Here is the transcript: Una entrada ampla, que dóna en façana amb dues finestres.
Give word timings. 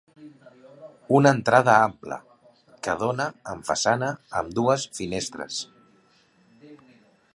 Una 1.17 1.33
entrada 1.37 1.75
ampla, 1.89 2.17
que 2.87 2.95
dóna 3.03 3.27
en 3.53 3.61
façana 3.69 4.11
amb 4.41 4.57
dues 4.61 4.87
finestres. 5.01 5.61